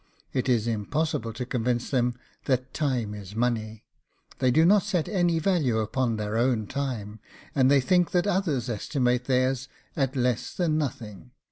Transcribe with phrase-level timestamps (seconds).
[0.33, 2.15] It is impossible to convince them
[2.45, 3.83] that TIME IS MONEY.
[4.39, 7.19] They do not set any value upon their own time,
[7.53, 11.33] and they think that others estimate theirs at less than nothing.